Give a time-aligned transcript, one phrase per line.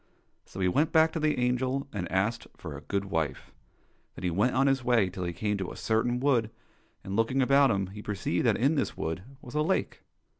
[0.45, 3.51] So he went back to the angel and asked for a good wife.
[4.15, 6.49] Then he went on his way till he came to a certain wood,
[7.03, 10.01] and, looking about him, he perceived that in this wood was a lake.